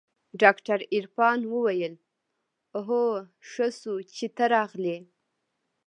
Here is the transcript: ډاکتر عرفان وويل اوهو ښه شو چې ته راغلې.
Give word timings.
ډاکتر 0.41 0.79
عرفان 0.95 1.39
وويل 1.53 1.93
اوهو 2.77 3.03
ښه 3.49 3.67
شو 3.79 3.95
چې 4.15 4.25
ته 4.35 4.43
راغلې. 4.55 4.97